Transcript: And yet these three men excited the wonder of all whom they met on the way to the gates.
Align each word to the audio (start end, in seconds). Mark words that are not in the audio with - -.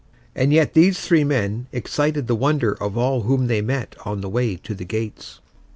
And 0.33 0.51
yet 0.51 0.73
these 0.73 0.99
three 0.99 1.23
men 1.23 1.67
excited 1.71 2.25
the 2.25 2.33
wonder 2.33 2.71
of 2.81 2.97
all 2.97 3.21
whom 3.21 3.45
they 3.45 3.61
met 3.61 3.95
on 4.03 4.21
the 4.21 4.29
way 4.29 4.55
to 4.55 4.73
the 4.73 4.83
gates. 4.83 5.41